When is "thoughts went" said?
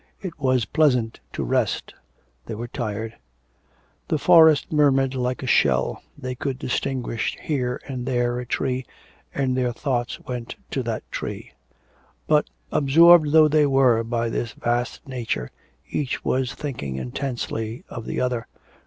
9.71-10.55